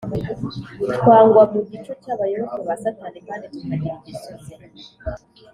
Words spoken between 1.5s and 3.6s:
mu gico cy’abayoboke ba satani kandi